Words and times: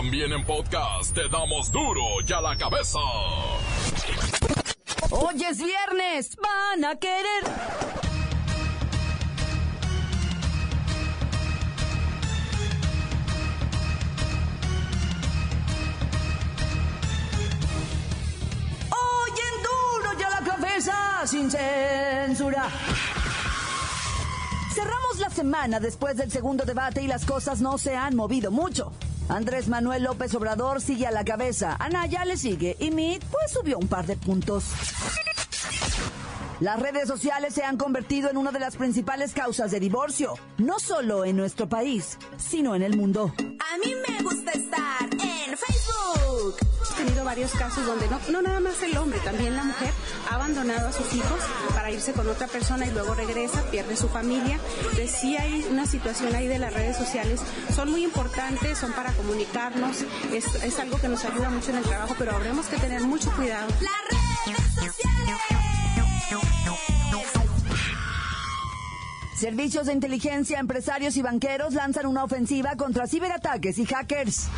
También 0.00 0.32
en 0.32 0.42
podcast 0.46 1.14
te 1.14 1.28
damos 1.28 1.70
duro 1.70 2.00
y 2.26 2.32
a 2.32 2.40
la 2.40 2.56
cabeza. 2.56 2.98
Hoy 5.10 5.44
es 5.44 5.58
viernes, 5.58 6.38
van 6.38 6.84
a 6.86 6.96
querer. 6.96 7.44
Hoy 18.88 19.30
en 19.36 19.62
duro 19.62 20.18
y 20.18 20.22
a 20.22 20.30
la 20.30 20.40
cabeza, 20.40 21.26
sin 21.26 21.50
censura. 21.50 22.70
Cerramos 24.72 25.18
la 25.18 25.28
semana 25.28 25.78
después 25.78 26.16
del 26.16 26.30
segundo 26.30 26.64
debate 26.64 27.02
y 27.02 27.06
las 27.06 27.26
cosas 27.26 27.60
no 27.60 27.76
se 27.76 27.94
han 27.94 28.16
movido 28.16 28.50
mucho. 28.50 28.92
Andrés 29.30 29.68
Manuel 29.68 30.02
López 30.02 30.34
Obrador 30.34 30.80
sigue 30.80 31.06
a 31.06 31.12
la 31.12 31.24
cabeza, 31.24 31.76
Anaya 31.78 32.24
le 32.24 32.36
sigue 32.36 32.76
y 32.80 32.90
Mitt 32.90 33.22
pues 33.30 33.52
subió 33.52 33.78
un 33.78 33.86
par 33.86 34.04
de 34.04 34.16
puntos. 34.16 34.64
Las 36.58 36.80
redes 36.80 37.06
sociales 37.06 37.54
se 37.54 37.62
han 37.62 37.76
convertido 37.76 38.28
en 38.28 38.36
una 38.36 38.50
de 38.50 38.58
las 38.58 38.76
principales 38.76 39.32
causas 39.32 39.70
de 39.70 39.78
divorcio, 39.78 40.34
no 40.58 40.80
solo 40.80 41.24
en 41.24 41.36
nuestro 41.36 41.68
país, 41.68 42.18
sino 42.38 42.74
en 42.74 42.82
el 42.82 42.96
mundo. 42.96 43.32
A 43.38 43.78
mí 43.78 43.94
me 44.06 44.22
gusta 44.22 44.52
Facebook. 46.50 46.56
He 46.90 47.04
tenido 47.04 47.24
varios 47.24 47.52
casos 47.52 47.86
donde 47.86 48.08
no, 48.08 48.20
no 48.30 48.42
nada 48.42 48.60
más 48.60 48.82
el 48.82 48.96
hombre, 48.96 49.18
también 49.20 49.56
la 49.56 49.64
mujer 49.64 49.90
ha 50.30 50.34
abandonado 50.34 50.88
a 50.88 50.92
sus 50.92 51.12
hijos 51.14 51.40
para 51.74 51.90
irse 51.90 52.12
con 52.12 52.28
otra 52.28 52.46
persona 52.46 52.86
y 52.86 52.90
luego 52.90 53.14
regresa, 53.14 53.62
pierde 53.70 53.96
su 53.96 54.08
familia. 54.08 54.58
Entonces 54.78 55.10
sí 55.10 55.36
hay 55.36 55.66
una 55.70 55.86
situación 55.86 56.34
ahí 56.34 56.46
de 56.46 56.58
las 56.58 56.72
redes 56.72 56.96
sociales, 56.96 57.40
son 57.74 57.90
muy 57.90 58.04
importantes, 58.04 58.78
son 58.78 58.92
para 58.92 59.12
comunicarnos, 59.12 59.98
es, 60.32 60.46
es 60.62 60.78
algo 60.78 61.00
que 61.00 61.08
nos 61.08 61.24
ayuda 61.24 61.50
mucho 61.50 61.70
en 61.70 61.78
el 61.78 61.84
trabajo, 61.84 62.14
pero 62.18 62.32
habremos 62.32 62.66
que 62.66 62.76
tener 62.76 63.02
mucho 63.02 63.30
cuidado. 63.32 63.68
Las 63.80 63.92
redes 64.10 64.74
sociales. 64.74 65.00
Servicios 69.36 69.86
de 69.86 69.94
inteligencia, 69.94 70.58
empresarios 70.58 71.16
y 71.16 71.22
banqueros 71.22 71.72
lanzan 71.72 72.04
una 72.04 72.24
ofensiva 72.24 72.76
contra 72.76 73.06
ciberataques 73.06 73.78
y 73.78 73.86
hackers. 73.86 74.48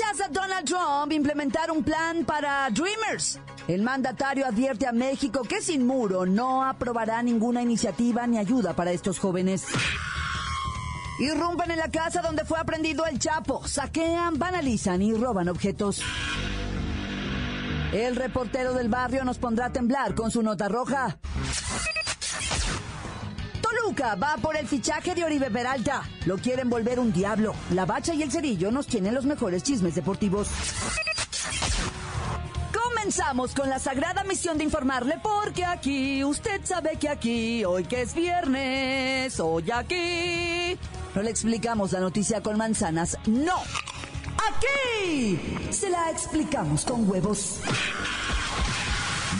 Rechaza 0.00 0.28
Donald 0.28 0.66
Trump 0.66 1.12
implementar 1.12 1.70
un 1.70 1.82
plan 1.82 2.24
para 2.24 2.70
Dreamers. 2.70 3.38
El 3.68 3.82
mandatario 3.82 4.46
advierte 4.46 4.86
a 4.86 4.92
México 4.92 5.42
que 5.42 5.60
sin 5.60 5.86
muro 5.86 6.24
no 6.24 6.64
aprobará 6.64 7.22
ninguna 7.22 7.60
iniciativa 7.60 8.26
ni 8.26 8.38
ayuda 8.38 8.74
para 8.74 8.92
estos 8.92 9.18
jóvenes. 9.18 9.66
Irrumpen 11.18 11.72
en 11.72 11.78
la 11.78 11.90
casa 11.90 12.22
donde 12.22 12.46
fue 12.46 12.58
aprendido 12.58 13.04
el 13.04 13.18
Chapo, 13.18 13.66
saquean, 13.66 14.38
banalizan 14.38 15.02
y 15.02 15.12
roban 15.12 15.50
objetos. 15.50 16.00
El 17.92 18.16
reportero 18.16 18.72
del 18.72 18.88
barrio 18.88 19.22
nos 19.24 19.36
pondrá 19.36 19.66
a 19.66 19.72
temblar 19.72 20.14
con 20.14 20.30
su 20.30 20.42
nota 20.42 20.68
roja. 20.68 21.18
Toluca 23.70 24.14
va 24.16 24.36
por 24.36 24.56
el 24.56 24.66
fichaje 24.66 25.14
de 25.14 25.24
Oribe 25.24 25.50
Peralta. 25.50 26.02
Lo 26.26 26.36
quieren 26.38 26.68
volver 26.68 26.98
un 26.98 27.12
diablo. 27.12 27.54
La 27.72 27.84
bacha 27.84 28.14
y 28.14 28.22
el 28.22 28.30
cerillo 28.30 28.70
nos 28.70 28.86
tienen 28.86 29.14
los 29.14 29.24
mejores 29.24 29.62
chismes 29.62 29.94
deportivos. 29.94 30.48
Comenzamos 32.72 33.54
con 33.54 33.68
la 33.68 33.78
sagrada 33.78 34.24
misión 34.24 34.58
de 34.58 34.64
informarle 34.64 35.18
porque 35.22 35.64
aquí, 35.64 36.24
usted 36.24 36.60
sabe 36.64 36.96
que 36.98 37.08
aquí, 37.08 37.64
hoy 37.64 37.84
que 37.84 38.02
es 38.02 38.14
viernes, 38.14 39.38
hoy 39.40 39.70
aquí. 39.70 40.76
No 41.14 41.22
le 41.22 41.30
explicamos 41.30 41.92
la 41.92 42.00
noticia 42.00 42.42
con 42.42 42.56
manzanas, 42.56 43.18
no. 43.26 43.56
Aquí 44.48 45.38
se 45.70 45.90
la 45.90 46.10
explicamos 46.10 46.84
con 46.84 47.08
huevos. 47.08 47.60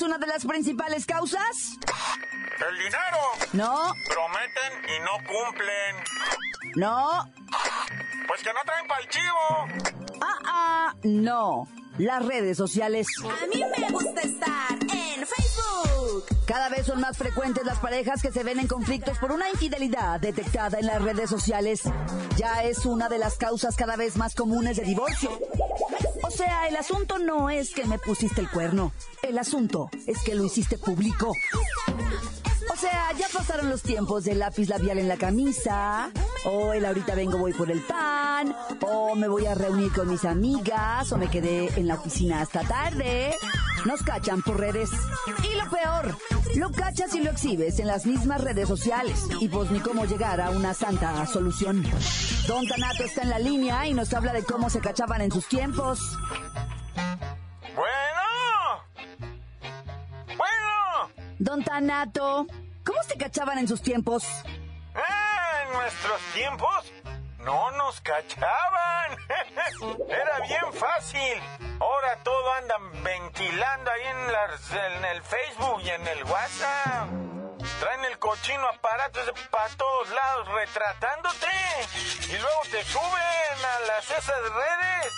Es 0.00 0.06
una 0.06 0.16
de 0.16 0.26
las 0.26 0.46
principales 0.46 1.04
causas? 1.04 1.76
El 2.68 2.78
dinero. 2.78 3.18
No, 3.52 3.92
Prometen 4.08 4.96
y 4.96 5.00
no 5.00 5.12
cumplen. 5.26 5.96
no, 6.76 7.30
Pues 8.26 8.42
que 8.42 8.50
no 8.52 8.60
traen 8.64 8.86
pa'l 8.86 9.08
chivo. 9.08 10.16
ah, 10.22 10.38
ah, 10.46 10.94
no. 11.02 11.68
Las 11.98 12.24
redes 12.24 12.56
sociales. 12.56 13.06
A 13.24 13.46
mí 13.46 13.62
me 13.78 13.90
gusta 13.90 14.22
estar 14.22 14.72
en 14.72 15.26
Facebook. 15.26 16.24
Cada 16.46 16.70
vez 16.70 16.86
son 16.86 17.00
más 17.00 17.18
frecuentes 17.18 17.64
las 17.66 17.78
parejas 17.78 18.22
que 18.22 18.32
se 18.32 18.42
ven 18.42 18.58
en 18.58 18.68
conflictos 18.68 19.18
por 19.18 19.32
una 19.32 19.50
infidelidad 19.50 20.18
detectada 20.18 20.78
en 20.78 20.86
las 20.86 21.02
redes 21.02 21.28
sociales. 21.28 21.82
Ya 22.36 22.62
es 22.62 22.86
una 22.86 23.08
de 23.10 23.18
las 23.18 23.36
causas 23.36 23.76
cada 23.76 23.96
vez 23.96 24.16
más 24.16 24.34
comunes 24.34 24.78
de 24.78 24.84
divorcio. 24.84 25.38
Sea, 26.40 26.68
el 26.68 26.76
asunto 26.76 27.18
no 27.18 27.50
es 27.50 27.74
que 27.74 27.84
me 27.84 27.98
pusiste 27.98 28.40
el 28.40 28.48
cuerno. 28.48 28.94
El 29.22 29.36
asunto 29.36 29.90
es 30.06 30.22
que 30.22 30.34
lo 30.34 30.42
hiciste 30.42 30.78
público. 30.78 31.34
O 32.80 32.82
sea, 32.82 33.12
ya 33.12 33.26
pasaron 33.30 33.68
los 33.68 33.82
tiempos 33.82 34.24
del 34.24 34.38
lápiz 34.38 34.70
labial 34.70 34.98
en 34.98 35.06
la 35.06 35.18
camisa, 35.18 36.10
o 36.46 36.72
el 36.72 36.86
ahorita 36.86 37.14
vengo 37.14 37.36
voy 37.36 37.52
por 37.52 37.70
el 37.70 37.82
pan, 37.82 38.56
o 38.80 39.14
me 39.14 39.28
voy 39.28 39.44
a 39.44 39.54
reunir 39.54 39.92
con 39.92 40.08
mis 40.08 40.24
amigas, 40.24 41.12
o 41.12 41.18
me 41.18 41.28
quedé 41.28 41.78
en 41.78 41.86
la 41.86 41.96
oficina 41.96 42.40
hasta 42.40 42.62
tarde. 42.62 43.34
Nos 43.84 44.02
cachan 44.02 44.40
por 44.40 44.58
redes. 44.58 44.88
Y 45.44 45.58
lo 45.58 45.70
peor, 45.70 46.16
lo 46.56 46.70
cachas 46.72 47.14
y 47.14 47.20
lo 47.20 47.32
exhibes 47.32 47.78
en 47.80 47.86
las 47.86 48.06
mismas 48.06 48.40
redes 48.40 48.66
sociales. 48.66 49.26
Y 49.40 49.48
pues 49.48 49.70
ni 49.70 49.80
cómo 49.80 50.06
llegar 50.06 50.40
a 50.40 50.48
una 50.48 50.72
santa 50.72 51.26
solución. 51.26 51.84
Don 52.48 52.66
Tanato 52.66 53.04
está 53.04 53.20
en 53.20 53.28
la 53.28 53.38
línea 53.38 53.86
y 53.88 53.92
nos 53.92 54.14
habla 54.14 54.32
de 54.32 54.42
cómo 54.42 54.70
se 54.70 54.80
cachaban 54.80 55.20
en 55.20 55.30
sus 55.30 55.46
tiempos. 55.48 56.00
Bueno. 57.74 59.20
Bueno. 60.28 61.26
Don 61.38 61.62
Tanato, 61.62 62.46
¿cómo 62.90 63.02
se 63.04 63.16
cachaban 63.16 63.58
en 63.58 63.68
sus 63.68 63.82
tiempos? 63.82 64.26
Ah, 64.96 65.62
en 65.64 65.72
nuestros 65.74 66.20
tiempos 66.34 66.92
no 67.38 67.70
nos 67.72 68.00
cachaban. 68.00 69.16
Era 70.08 70.40
bien 70.40 70.72
fácil. 70.72 71.40
Ahora 71.80 72.16
todo 72.24 72.52
andan 72.54 73.02
ventilando 73.04 73.90
ahí 73.92 74.02
en, 74.02 75.04
el 75.04 75.22
Facebook 75.22 75.80
y 75.84 75.90
en 75.90 76.06
el 76.08 76.24
WhatsApp. 76.24 77.08
Traen 77.78 78.04
el 78.06 78.18
cochino 78.18 78.66
aparato 78.66 79.20
para 79.52 79.68
todos 79.76 80.10
lados 80.10 80.48
retratándote. 80.48 81.46
Y 82.28 82.38
luego 82.38 82.60
te 82.72 82.82
suben 82.84 83.58
a 83.72 83.86
las 83.86 84.10
esas 84.10 84.42
redes. 84.42 85.12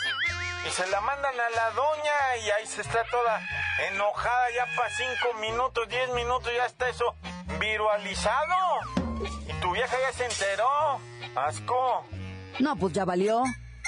Y 0.66 0.70
se 0.70 0.86
la 0.88 1.00
mandan 1.00 1.40
a 1.40 1.50
la 1.50 1.70
doña 1.70 2.36
y 2.36 2.50
ahí 2.50 2.66
se 2.66 2.82
está 2.82 3.02
toda 3.10 3.40
enojada 3.88 4.50
ya 4.50 4.66
para 4.76 4.90
cinco 4.90 5.34
minutos, 5.40 5.88
diez 5.88 6.10
minutos, 6.10 6.52
ya 6.54 6.66
está 6.66 6.88
eso 6.88 7.16
viralizado. 7.62 8.56
Y 9.48 9.60
tu 9.60 9.72
vieja 9.72 9.96
ya 10.10 10.16
se 10.16 10.24
enteró. 10.24 11.00
Asco. 11.36 12.06
No, 12.58 12.76
pues 12.76 12.92
ya 12.92 13.04
valió. 13.04 13.44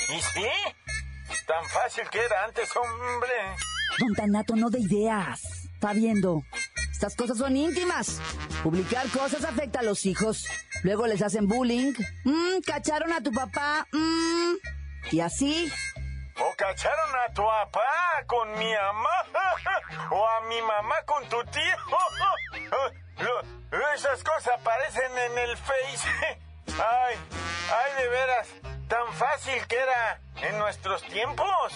¿Y 0.08 0.20
sí? 0.20 0.48
Tan 1.46 1.64
fácil 1.66 2.04
que 2.10 2.20
era 2.20 2.44
antes, 2.44 2.70
hombre. 2.76 3.32
Don 3.98 4.14
Tanato, 4.14 4.56
no 4.56 4.70
de 4.70 4.80
ideas. 4.80 5.42
Está 5.74 5.92
viendo. 5.92 6.42
Estas 6.92 7.16
cosas 7.16 7.38
son 7.38 7.56
íntimas. 7.56 8.20
Publicar 8.62 9.06
cosas 9.08 9.44
afecta 9.44 9.80
a 9.80 9.82
los 9.82 10.06
hijos. 10.06 10.46
Luego 10.82 11.06
les 11.06 11.22
hacen 11.22 11.46
bullying. 11.46 11.92
Mm, 12.24 12.60
cacharon 12.64 13.12
a 13.12 13.20
tu 13.20 13.30
papá. 13.32 13.86
Mm. 13.92 14.54
Y 15.12 15.20
así. 15.20 15.70
O 16.40 16.54
cacharon 16.56 17.16
a 17.16 17.32
tu 17.32 17.42
papá 17.42 18.24
con 18.26 18.50
mi 18.58 18.72
mamá. 18.74 19.24
O 20.10 20.28
a 20.28 20.40
mi 20.42 20.60
mamá 20.62 21.02
con 21.04 21.28
tu 21.28 21.42
tío. 21.44 21.62
Esas 23.94 24.24
cosas 24.24 24.54
aparecen 24.58 25.18
en 25.18 25.38
el 25.38 25.56
Face. 25.56 26.08
Ay, 26.66 27.16
ay, 27.72 28.02
de 28.02 28.08
veras. 28.08 28.48
Tan 28.88 29.12
fácil 29.14 29.66
que 29.66 29.76
era 29.76 30.20
en 30.42 30.58
nuestros 30.58 31.02
tiempos. 31.04 31.72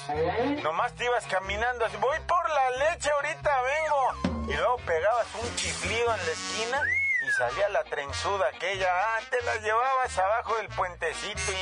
Nomás 0.63 0.93
te 0.95 1.05
ibas 1.05 1.25
caminando 1.27 1.85
así. 1.85 1.97
Voy 1.99 2.19
por 2.27 2.51
la 2.51 2.71
leche, 2.71 3.11
ahorita 3.11 3.51
vengo. 3.63 4.49
Y 4.49 4.55
luego 4.55 4.77
pegado 4.79 5.19
dabas 5.19 5.35
un 5.35 5.57
chiflido 5.57 6.15
en 6.15 6.27
la 6.27 6.33
esquina 6.33 6.83
y 7.29 7.31
salía 7.33 7.69
la 7.69 7.85
trenzuda 7.85 8.47
aquella. 8.55 8.87
Ah, 8.89 9.19
te 9.31 9.45
la 9.45 9.57
llevabas 9.57 10.19
abajo 10.19 10.57
del 10.57 10.69
puentecito 10.69 11.53
y... 11.53 11.55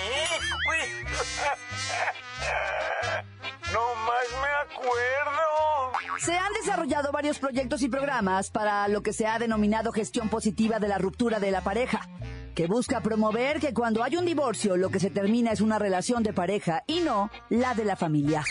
No 3.72 3.94
más 3.96 4.24
me 4.40 4.48
acuerdo. 4.74 5.92
Se 6.20 6.38
han 6.38 6.52
desarrollado 6.52 7.10
varios 7.10 7.40
proyectos 7.40 7.82
y 7.82 7.88
programas 7.88 8.50
para 8.50 8.86
lo 8.86 9.02
que 9.02 9.12
se 9.12 9.26
ha 9.26 9.40
denominado 9.40 9.90
gestión 9.92 10.28
positiva 10.28 10.78
de 10.78 10.86
la 10.86 10.98
ruptura 10.98 11.40
de 11.40 11.50
la 11.50 11.62
pareja, 11.62 12.08
que 12.54 12.68
busca 12.68 13.00
promover 13.00 13.58
que 13.58 13.74
cuando 13.74 14.04
hay 14.04 14.16
un 14.16 14.24
divorcio 14.24 14.76
lo 14.76 14.90
que 14.90 15.00
se 15.00 15.10
termina 15.10 15.50
es 15.50 15.60
una 15.60 15.80
relación 15.80 16.22
de 16.22 16.32
pareja 16.32 16.84
y 16.86 17.00
no 17.00 17.28
la 17.48 17.74
de 17.74 17.84
la 17.84 17.96
familia. 17.96 18.44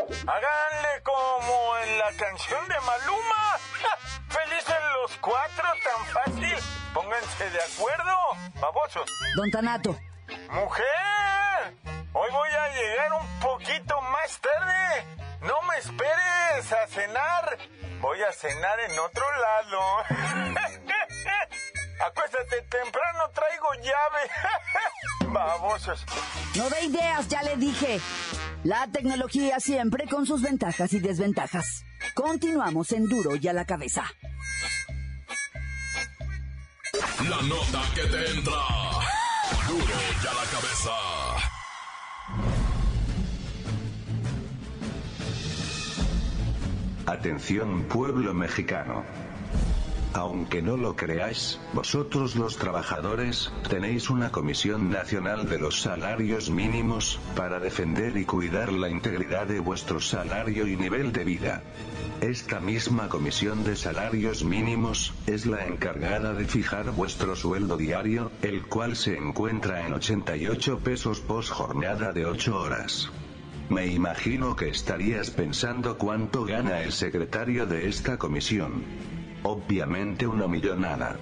Háganle 0.00 1.02
como 1.02 1.76
en 1.84 1.98
la 1.98 2.12
canción 2.12 2.66
de 2.68 2.74
Maluma. 2.80 3.58
Felices 4.28 4.76
los 5.00 5.16
cuatro, 5.20 5.64
tan 5.84 6.06
fácil. 6.06 6.56
Pónganse 6.94 7.50
de 7.50 7.58
acuerdo, 7.60 8.16
babosos. 8.60 9.10
Don 9.36 9.50
Tanato, 9.50 9.96
Mujer, 10.50 11.76
hoy 12.12 12.30
voy 12.30 12.48
a 12.48 12.68
llegar 12.68 13.12
un 13.20 13.40
poquito 13.40 14.00
más 14.00 14.40
tarde. 14.40 15.06
No 15.42 15.60
me 15.62 15.76
esperes 15.78 16.72
a 16.72 16.86
cenar. 16.86 17.58
Voy 18.00 18.22
a 18.22 18.32
cenar 18.32 18.80
en 18.80 18.98
otro 18.98 19.24
lado. 19.40 19.80
Acuéstate 22.06 22.62
temprano, 22.62 23.30
traigo 23.34 23.74
llave. 23.74 24.30
Babosos. 25.32 26.04
no 26.56 26.68
de 26.70 26.84
ideas, 26.84 27.28
ya 27.28 27.42
le 27.42 27.56
dije. 27.56 28.00
La 28.64 28.86
tecnología 28.86 29.58
siempre 29.58 30.06
con 30.06 30.24
sus 30.24 30.40
ventajas 30.40 30.92
y 30.92 31.00
desventajas. 31.00 31.84
Continuamos 32.14 32.92
en 32.92 33.08
duro 33.08 33.34
y 33.34 33.48
a 33.48 33.52
la 33.52 33.64
cabeza. 33.64 34.04
La 37.28 37.42
nota 37.42 37.82
que 37.94 38.02
te 38.02 38.30
entra. 38.30 38.52
Duro 39.68 39.94
y 40.22 40.26
a 40.26 40.34
la 40.34 40.44
cabeza. 40.52 40.92
Atención 47.06 47.82
pueblo 47.88 48.32
mexicano. 48.32 49.04
Aunque 50.14 50.60
no 50.60 50.76
lo 50.76 50.94
creáis, 50.94 51.58
vosotros 51.72 52.36
los 52.36 52.58
trabajadores, 52.58 53.50
tenéis 53.70 54.10
una 54.10 54.30
Comisión 54.30 54.90
Nacional 54.90 55.48
de 55.48 55.58
los 55.58 55.80
Salarios 55.80 56.50
Mínimos, 56.50 57.18
para 57.34 57.60
defender 57.60 58.18
y 58.18 58.26
cuidar 58.26 58.72
la 58.74 58.90
integridad 58.90 59.46
de 59.46 59.60
vuestro 59.60 60.00
salario 60.00 60.66
y 60.66 60.76
nivel 60.76 61.12
de 61.12 61.24
vida. 61.24 61.62
Esta 62.20 62.60
misma 62.60 63.08
Comisión 63.08 63.64
de 63.64 63.74
Salarios 63.74 64.44
Mínimos, 64.44 65.14
es 65.26 65.46
la 65.46 65.66
encargada 65.66 66.34
de 66.34 66.44
fijar 66.44 66.90
vuestro 66.92 67.34
sueldo 67.34 67.78
diario, 67.78 68.30
el 68.42 68.66
cual 68.66 68.96
se 68.96 69.16
encuentra 69.16 69.86
en 69.86 69.94
88 69.94 70.80
pesos 70.80 71.20
pos 71.20 71.48
jornada 71.48 72.12
de 72.12 72.26
8 72.26 72.54
horas. 72.54 73.10
Me 73.70 73.86
imagino 73.86 74.56
que 74.56 74.68
estarías 74.68 75.30
pensando 75.30 75.96
cuánto 75.96 76.44
gana 76.44 76.82
el 76.82 76.92
secretario 76.92 77.64
de 77.64 77.88
esta 77.88 78.18
comisión. 78.18 78.84
Obviamente 79.44 80.26
una 80.26 80.46
millonada. 80.46 81.16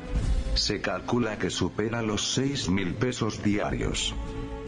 Se 0.55 0.81
calcula 0.81 1.39
que 1.39 1.49
supera 1.49 2.03
los 2.03 2.33
6 2.35 2.69
mil 2.69 2.95
pesos 2.95 3.43
diarios. 3.43 4.15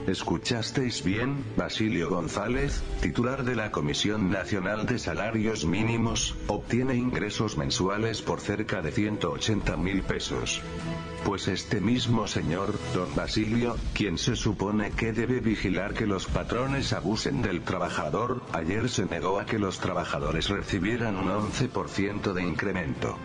¿Escuchasteis 0.06 1.04
bien, 1.04 1.44
Basilio 1.56 2.10
González, 2.10 2.82
titular 3.00 3.44
de 3.44 3.54
la 3.54 3.70
Comisión 3.70 4.30
Nacional 4.30 4.84
de 4.84 4.98
Salarios 4.98 5.64
Mínimos, 5.64 6.34
obtiene 6.48 6.96
ingresos 6.96 7.56
mensuales 7.56 8.20
por 8.20 8.40
cerca 8.40 8.82
de 8.82 8.90
180 8.90 9.76
mil 9.76 10.02
pesos? 10.02 10.60
Pues 11.24 11.46
este 11.46 11.80
mismo 11.80 12.26
señor, 12.26 12.74
don 12.94 13.14
Basilio, 13.14 13.76
quien 13.94 14.18
se 14.18 14.34
supone 14.34 14.90
que 14.90 15.12
debe 15.12 15.38
vigilar 15.38 15.94
que 15.94 16.08
los 16.08 16.26
patrones 16.26 16.92
abusen 16.92 17.40
del 17.40 17.62
trabajador, 17.62 18.42
ayer 18.52 18.88
se 18.88 19.04
negó 19.04 19.38
a 19.38 19.46
que 19.46 19.60
los 19.60 19.78
trabajadores 19.78 20.48
recibieran 20.48 21.14
un 21.14 21.28
11% 21.28 22.32
de 22.32 22.42
incremento. 22.42 23.16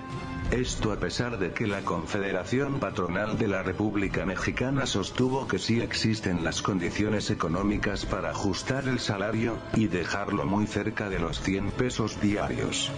Esto 0.52 0.94
a 0.94 0.96
pesar 0.96 1.40
de 1.40 1.52
que 1.52 1.68
la 1.68 1.82
Confederación 1.82 2.80
Patronal 2.80 3.38
de 3.38 3.50
la 3.50 3.64
República 3.64 4.26
Mexicana 4.26 4.86
sostuvo 4.86 5.46
que 5.46 5.60
sí 5.60 5.82
existen 5.82 6.46
las 6.46 6.62
condiciones 6.62 7.30
económicas 7.32 8.06
para 8.06 8.30
ajustar 8.30 8.88
el 8.88 9.00
salario, 9.00 9.58
y 9.76 9.88
dejarlo 9.88 10.46
muy 10.46 10.66
cerca 10.66 11.10
de 11.10 11.20
los 11.20 11.42
100 11.42 11.72
pesos 11.72 12.22
diarios. 12.22 12.90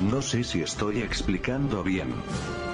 No 0.00 0.22
sé 0.22 0.44
si 0.44 0.62
estoy 0.62 1.02
explicando 1.02 1.82
bien. 1.82 2.14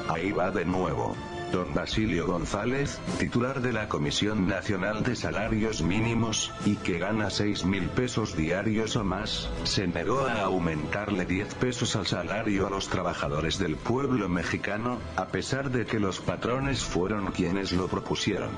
Ahí 0.09 0.33
va 0.33 0.51
de 0.51 0.67
nuevo. 0.67 1.17
Don 1.53 1.75
Basilio 1.75 2.27
González, 2.27 3.01
titular 3.19 3.61
de 3.61 3.73
la 3.73 3.89
Comisión 3.89 4.47
Nacional 4.47 5.03
de 5.03 5.17
Salarios 5.17 5.83
Mínimos, 5.83 6.53
y 6.65 6.77
que 6.77 6.99
gana 6.99 7.31
6 7.31 7.65
mil 7.65 7.89
pesos 7.89 8.37
diarios 8.37 8.97
o 8.97 9.05
más, 9.05 9.51
se 9.65 9.87
negó 9.87 10.27
a 10.27 10.43
aumentarle 10.43 11.25
10 11.25 11.55
pesos 11.57 11.97
al 11.97 12.07
salario 12.07 12.67
a 12.67 12.71
los 12.71 12.89
trabajadores 12.89 13.59
del 13.59 13.77
pueblo 13.77 14.29
mexicano, 14.29 14.99
a 15.17 15.27
pesar 15.27 15.71
de 15.71 15.87
que 15.87 15.99
los 15.99 16.21
patrones 16.21 16.85
fueron 16.85 17.33
quienes 17.33 17.73
lo 17.73 17.89
propusieron. 17.89 18.51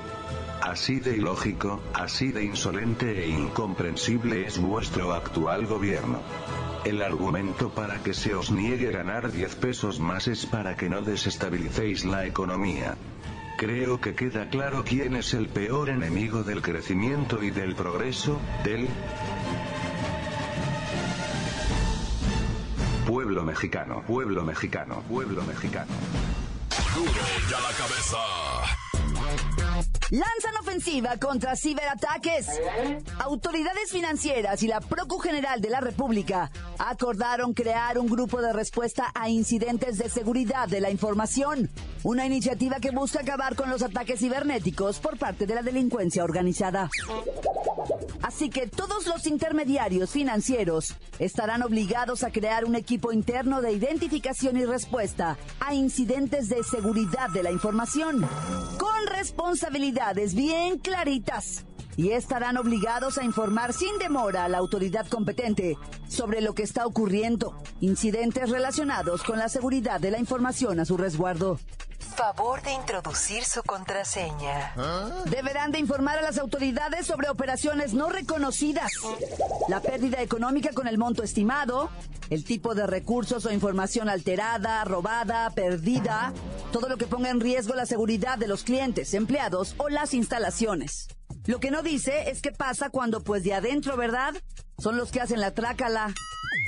Así 0.60 1.00
de 1.00 1.16
ilógico, 1.16 1.80
así 1.94 2.30
de 2.30 2.44
insolente 2.44 3.24
e 3.24 3.28
incomprensible 3.28 4.46
es 4.46 4.60
vuestro 4.60 5.12
actual 5.12 5.66
gobierno. 5.66 6.20
El 6.84 7.00
argumento 7.00 7.70
para 7.70 8.02
que 8.02 8.12
se 8.12 8.34
os 8.34 8.50
niegue 8.50 8.90
ganar 8.90 9.30
10 9.30 9.54
pesos 9.56 10.00
más 10.00 10.26
es 10.26 10.46
para 10.46 10.76
que 10.76 10.88
no 10.88 11.00
desestabilicéis 11.00 12.04
la 12.04 12.26
economía. 12.26 12.96
Creo 13.56 14.00
que 14.00 14.16
queda 14.16 14.48
claro 14.48 14.82
quién 14.84 15.14
es 15.14 15.32
el 15.32 15.48
peor 15.48 15.90
enemigo 15.90 16.42
del 16.42 16.60
crecimiento 16.60 17.40
y 17.40 17.52
del 17.52 17.76
progreso, 17.76 18.40
del 18.64 18.88
pueblo 23.06 23.44
mexicano, 23.44 24.02
pueblo 24.04 24.42
mexicano, 24.42 25.02
pueblo 25.08 25.44
mexicano. 25.44 25.92
Duro 26.96 27.10
y 27.48 27.54
a 27.54 27.60
la 27.60 27.76
cabeza. 27.76 28.61
Lanzan 30.12 30.54
ofensiva 30.60 31.16
contra 31.16 31.56
ciberataques. 31.56 32.46
Autoridades 33.18 33.90
financieras 33.90 34.62
y 34.62 34.66
la 34.68 34.82
Procu 34.82 35.18
General 35.18 35.58
de 35.58 35.70
la 35.70 35.80
República 35.80 36.50
acordaron 36.78 37.54
crear 37.54 37.98
un 37.98 38.08
grupo 38.08 38.42
de 38.42 38.52
respuesta 38.52 39.10
a 39.14 39.30
incidentes 39.30 39.96
de 39.96 40.10
seguridad 40.10 40.68
de 40.68 40.82
la 40.82 40.90
información. 40.90 41.70
Una 42.02 42.26
iniciativa 42.26 42.76
que 42.78 42.90
busca 42.90 43.20
acabar 43.20 43.56
con 43.56 43.70
los 43.70 43.82
ataques 43.82 44.20
cibernéticos 44.20 44.98
por 44.98 45.16
parte 45.16 45.46
de 45.46 45.54
la 45.54 45.62
delincuencia 45.62 46.24
organizada. 46.24 46.90
Así 48.22 48.50
que 48.50 48.66
todos 48.66 49.06
los 49.06 49.26
intermediarios 49.26 50.10
financieros 50.10 50.94
estarán 51.18 51.62
obligados 51.62 52.22
a 52.22 52.30
crear 52.30 52.64
un 52.66 52.74
equipo 52.74 53.12
interno 53.12 53.62
de 53.62 53.72
identificación 53.72 54.56
y 54.58 54.64
respuesta 54.64 55.38
a 55.58 55.74
incidentes 55.74 56.48
de 56.48 56.62
seguridad 56.62 57.30
de 57.30 57.42
la 57.42 57.50
información, 57.50 58.28
con 58.78 59.06
bien 60.34 60.78
claritas. 60.78 61.64
Y 61.96 62.10
estarán 62.10 62.56
obligados 62.56 63.18
a 63.18 63.24
informar 63.24 63.72
sin 63.72 63.98
demora 63.98 64.44
a 64.44 64.48
la 64.48 64.58
autoridad 64.58 65.06
competente 65.08 65.76
sobre 66.08 66.40
lo 66.40 66.54
que 66.54 66.62
está 66.62 66.86
ocurriendo, 66.86 67.54
incidentes 67.80 68.50
relacionados 68.50 69.22
con 69.22 69.38
la 69.38 69.48
seguridad 69.48 70.00
de 70.00 70.10
la 70.10 70.18
información 70.18 70.80
a 70.80 70.84
su 70.84 70.96
resguardo. 70.96 71.58
Favor 72.16 72.60
de 72.62 72.72
introducir 72.72 73.44
su 73.44 73.62
contraseña. 73.62 74.74
Deberán 75.26 75.72
de 75.72 75.78
informar 75.78 76.18
a 76.18 76.22
las 76.22 76.36
autoridades 76.36 77.06
sobre 77.06 77.30
operaciones 77.30 77.94
no 77.94 78.10
reconocidas, 78.10 78.92
la 79.68 79.80
pérdida 79.80 80.20
económica 80.20 80.72
con 80.74 80.86
el 80.88 80.98
monto 80.98 81.22
estimado, 81.22 81.90
el 82.28 82.44
tipo 82.44 82.74
de 82.74 82.86
recursos 82.86 83.46
o 83.46 83.52
información 83.52 84.10
alterada, 84.10 84.84
robada, 84.84 85.48
perdida, 85.50 86.32
todo 86.70 86.88
lo 86.88 86.98
que 86.98 87.06
ponga 87.06 87.30
en 87.30 87.40
riesgo 87.40 87.74
la 87.74 87.86
seguridad 87.86 88.36
de 88.36 88.48
los 88.48 88.62
clientes, 88.62 89.14
empleados 89.14 89.74
o 89.78 89.88
las 89.88 90.12
instalaciones. 90.12 91.08
Lo 91.46 91.58
que 91.58 91.70
no 91.70 91.82
dice 91.82 92.30
es 92.30 92.40
qué 92.40 92.52
pasa 92.52 92.90
cuando 92.90 93.24
pues 93.24 93.42
de 93.42 93.54
adentro, 93.54 93.96
¿verdad? 93.96 94.34
Son 94.78 94.96
los 94.96 95.10
que 95.10 95.20
hacen 95.20 95.40
la 95.40 95.52
trácala. 95.52 96.14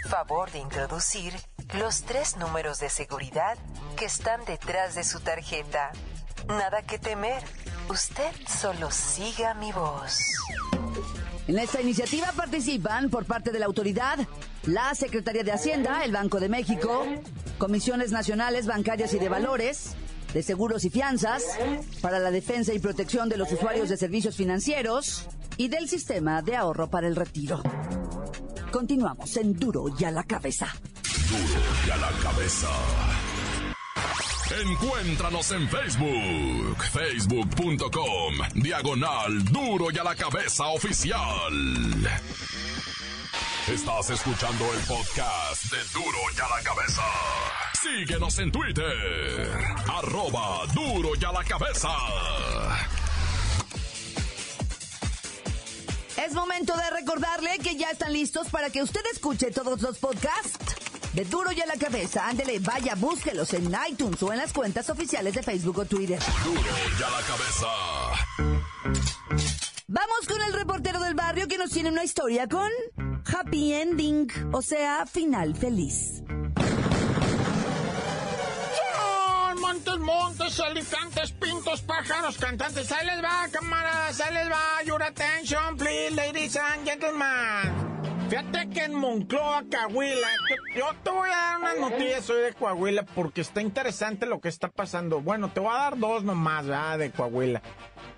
Favor 0.09 0.51
de 0.51 0.59
introducir 0.59 1.33
los 1.79 2.03
tres 2.03 2.37
números 2.37 2.81
de 2.81 2.91
seguridad 2.91 3.57
que 3.97 4.05
están 4.05 4.45
detrás 4.45 4.95
de 4.95 5.05
su 5.05 5.21
tarjeta. 5.21 5.93
Nada 6.49 6.83
que 6.83 6.99
temer. 6.99 7.43
Usted 7.89 8.33
solo 8.49 8.91
siga 8.91 9.55
mi 9.55 9.71
voz. 9.71 10.19
En 11.47 11.59
esta 11.59 11.81
iniciativa 11.81 12.33
participan 12.33 13.11
por 13.11 13.27
parte 13.27 13.53
de 13.53 13.59
la 13.59 13.67
autoridad 13.67 14.19
la 14.65 14.95
Secretaría 14.95 15.45
de 15.45 15.53
Hacienda, 15.53 16.03
el 16.05 16.13
Banco 16.13 16.41
de 16.41 16.49
México, 16.49 17.07
Comisiones 17.59 18.11
Nacionales 18.11 18.67
Bancarias 18.67 19.13
y 19.13 19.19
de 19.19 19.29
Valores, 19.29 19.95
de 20.35 20.43
Seguros 20.43 20.85
y 20.85 20.91
Fianzas, 20.91 21.45
para 22.03 22.19
la 22.19 22.31
defensa 22.31 22.75
y 22.75 22.81
protección 22.81 23.29
de 23.29 23.37
los 23.37 23.51
usuarios 23.53 23.89
de 23.89 23.97
servicios 23.97 24.37
financieros 24.37 25.27
y 25.57 25.69
del 25.69 25.89
Sistema 25.89 26.43
de 26.43 26.57
Ahorro 26.57 26.91
para 26.91 27.07
el 27.07 27.15
Retiro. 27.15 27.63
Continuamos 28.73 29.37
en 29.37 29.55
Duro 29.55 29.87
y 29.97 30.05
a 30.05 30.11
la 30.11 30.25
Cabeza. 30.25 30.67
Duro 31.31 31.61
y 31.87 31.91
a 31.91 31.97
la 31.97 32.11
cabeza. 32.23 32.69
Encuéntranos 34.61 35.53
en 35.53 35.69
Facebook, 35.69 36.83
facebook.com, 36.93 38.35
diagonal 38.57 39.45
duro 39.45 39.87
y 39.91 39.99
a 39.99 40.05
la 40.05 40.15
cabeza 40.15 40.67
oficial. 40.67 41.19
Estás 43.69 44.11
escuchando 44.11 44.65
el 44.75 44.81
podcast 44.81 45.73
de 45.73 45.79
duro 45.95 46.19
y 46.37 46.41
a 46.41 46.57
la 46.57 46.63
cabeza. 46.63 47.03
Síguenos 47.85 48.39
en 48.39 48.51
Twitter, 48.51 49.51
arroba 49.93 50.65
duro 50.73 51.11
y 51.21 51.23
a 51.23 51.33
la 51.33 51.45
cabeza. 51.45 51.91
Es 56.17 56.33
momento 56.33 56.75
de 56.75 56.89
recordarle 56.89 57.59
que 57.59 57.77
ya 57.77 57.91
están 57.91 58.15
listos 58.15 58.49
para 58.49 58.71
que 58.71 58.83
usted 58.83 59.03
escuche 59.13 59.51
todos 59.51 59.83
los 59.83 59.99
podcasts 59.99 60.77
de 61.13 61.27
Duro 61.27 61.53
y 61.53 61.61
a 61.61 61.67
la 61.67 61.77
Cabeza. 61.77 62.27
Ándele, 62.27 62.59
vaya, 62.61 62.95
búsquelos 62.95 63.53
en 63.53 63.71
iTunes 63.91 64.23
o 64.23 64.33
en 64.33 64.39
las 64.39 64.55
cuentas 64.55 64.89
oficiales 64.89 65.35
de 65.35 65.43
Facebook 65.43 65.81
o 65.81 65.85
Twitter. 65.85 66.19
Duro 66.43 66.61
y 66.99 67.03
a 67.03 67.11
la 67.11 67.21
cabeza. 67.27 67.67
Vamos 69.89 70.27
con 70.27 70.41
el 70.41 70.55
reportero 70.55 71.01
del 71.01 71.15
barrio 71.15 71.47
que 71.49 71.59
nos 71.59 71.71
tiene 71.71 71.91
una 71.91 72.03
historia 72.03 72.49
con 72.49 72.71
happy 73.27 73.75
ending, 73.75 74.29
o 74.53 74.63
sea, 74.63 75.05
final 75.05 75.55
feliz. 75.55 76.23
Montes, 80.05 80.61
alicantes, 80.61 81.33
pintos, 81.33 81.81
pájaros, 81.83 82.37
cantantes. 82.39 82.93
Ahí 82.93 83.07
les 83.07 83.23
va, 83.25 83.49
camaradas, 83.51 84.21
ahí 84.21 84.35
les 84.35 84.51
va. 84.51 84.83
Your 84.85 85.03
attention, 85.03 85.77
please, 85.77 86.11
ladies 86.15 86.57
and 86.57 86.87
gentlemen. 86.87 87.95
Fíjate 88.29 88.69
que 88.71 88.85
en 88.85 88.95
Moncloa, 88.95 89.65
Coahuila, 89.71 90.29
yo- 90.77 90.93
te 91.03 91.11
voy 91.11 91.31
a 91.31 91.37
dar 91.37 91.59
unas 91.59 91.79
noticias 91.79 92.29
hoy 92.31 92.43
de 92.43 92.53
Coahuila 92.55 93.03
porque 93.15 93.41
está 93.43 93.61
interesante 93.61 94.27
lo 94.27 94.41
que 94.41 94.49
está 94.49 94.69
pasando. 94.69 95.21
Bueno, 95.21 95.51
te 95.51 95.61
voy 95.61 95.71
a 95.75 95.79
dar 95.79 95.99
dos 95.99 96.23
nomás, 96.25 96.67
¿verdad? 96.67 96.99
De 96.99 97.11
Coahuila. 97.11 97.63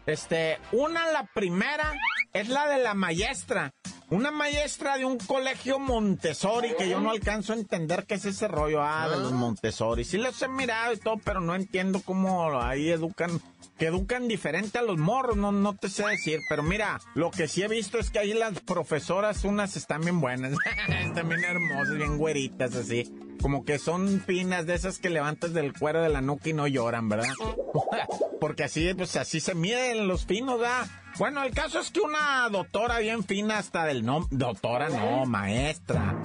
Este, 0.07 0.59
una, 0.73 1.07
la 1.13 1.25
primera, 1.35 1.93
es 2.33 2.49
la 2.49 2.67
de 2.69 2.79
la 2.83 2.95
maestra. 2.95 3.73
Una 4.09 4.31
maestra 4.31 4.97
de 4.97 5.05
un 5.05 5.19
colegio 5.19 5.81
Montessori 5.81 6.75
que 6.79 6.89
yo 6.89 7.01
no 7.01 7.11
alcanzo 7.11 7.53
a 7.53 7.57
entender 7.57 8.07
qué 8.07 8.15
es 8.15 8.25
ese 8.25 8.47
rollo, 8.47 8.81
ah, 8.81 9.09
de 9.09 9.17
los 9.17 9.33
Montessori. 9.33 10.05
Sí 10.05 10.17
los 10.17 10.41
he 10.43 10.49
mirado 10.49 10.93
y 10.93 10.97
todo, 10.99 11.17
pero 11.25 11.41
no 11.41 11.57
entiendo 11.57 12.01
cómo 12.05 12.61
ahí 12.63 12.91
educan, 12.91 13.41
que 13.77 13.87
educan 13.87 14.29
diferente 14.29 14.79
a 14.79 14.83
los 14.83 14.97
morros, 14.97 15.37
no, 15.37 15.51
no 15.51 15.75
te 15.75 15.89
sé 15.89 16.07
decir. 16.07 16.39
Pero 16.49 16.63
mira, 16.63 17.01
lo 17.15 17.33
que 17.33 17.49
sí 17.49 17.65
he 17.65 17.69
visto 17.69 17.99
es 17.99 18.11
que 18.11 18.21
ahí 18.21 18.33
las 18.33 18.61
profesoras, 18.61 19.45
unas 19.45 19.77
están 19.77 20.03
bien 20.03 20.21
buenas, 20.21 20.53
están 20.89 21.29
bien 21.29 21.43
hermosas, 21.43 21.97
bien 21.97 22.17
güeritas, 22.17 22.77
así. 22.77 23.13
Como 23.47 23.65
que 23.65 23.79
son 23.79 24.21
finas 24.23 24.67
de 24.67 24.75
esas 24.75 24.99
que 24.99 25.09
levantas 25.09 25.55
del 25.55 25.73
cuero 25.73 26.03
de 26.03 26.09
la 26.09 26.21
nuca 26.21 26.49
y 26.49 26.53
no 26.53 26.67
lloran, 26.67 27.09
¿verdad? 27.09 27.33
Porque 28.41 28.65
así, 28.65 28.93
pues 28.93 29.15
así 29.15 29.39
se 29.39 29.55
miden 29.55 30.09
los 30.09 30.27
finos, 30.27 30.59
¿verdad? 30.59 30.89
Bueno, 31.17 31.45
el 31.45 31.55
caso 31.55 31.79
es 31.79 31.93
que 31.93 32.01
una 32.01 32.49
doctora 32.51 32.99
bien 32.99 33.23
fina 33.23 33.59
hasta 33.59 33.85
del 33.85 34.05
nombre, 34.05 34.37
doctora 34.37 34.89
no, 34.89 35.27
maestra, 35.27 36.21